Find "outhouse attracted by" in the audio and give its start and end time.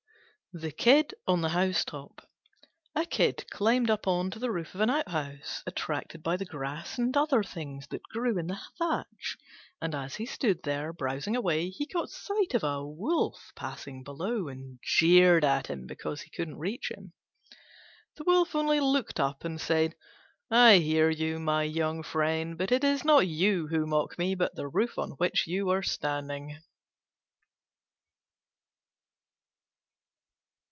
4.89-6.35